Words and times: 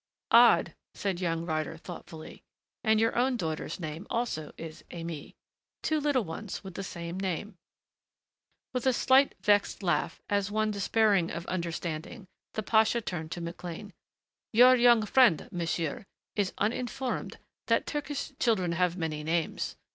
"Odd," 0.31 0.73
said 0.95 1.21
young 1.21 1.45
Ryder 1.45 1.77
thoughtfully. 1.77 2.41
"And 2.83 2.99
your 2.99 3.15
own 3.15 3.37
daughter's 3.37 3.79
name, 3.79 4.07
also, 4.09 4.51
is 4.57 4.83
Aimée.... 4.89 5.35
Two 5.83 5.99
little 5.99 6.23
ones 6.23 6.63
with 6.63 6.73
the 6.73 6.81
same 6.83 7.19
name." 7.19 7.55
With 8.73 8.87
a 8.87 8.93
slight, 8.93 9.35
vexed 9.41 9.83
laugh, 9.83 10.19
as 10.27 10.49
one 10.49 10.71
despairing 10.71 11.29
of 11.29 11.45
understanding, 11.45 12.25
the 12.55 12.63
pasha 12.63 12.99
turned 12.99 13.29
to 13.33 13.41
McLean. 13.41 13.93
"Your 14.51 14.75
young 14.75 15.05
friend, 15.05 15.47
monsieur, 15.51 16.07
is 16.35 16.51
uninformed 16.57 17.37
that 17.67 17.85
Turkish 17.85 18.31
children 18.39 18.71
have 18.71 18.97
many 18.97 19.21
names.... 19.23 19.75